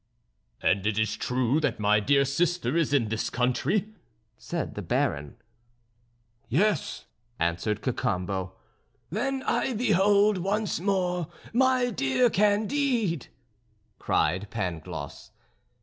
[0.63, 3.93] "And it is true that my dear sister is in this country?"
[4.35, 5.35] said the Baron.
[6.49, 7.05] "Yes,"
[7.39, 8.53] answered Cacambo.
[9.11, 13.27] "Then I behold, once more, my dear Candide,"
[13.99, 15.29] cried Pangloss.